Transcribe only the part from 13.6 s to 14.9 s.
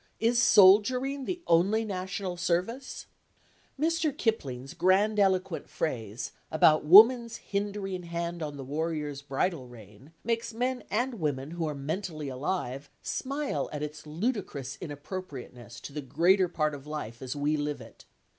at its ludicrous